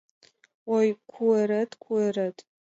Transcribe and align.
Ой, 0.75 0.87
куэрет, 1.11 1.71
куэрет! 1.83 2.37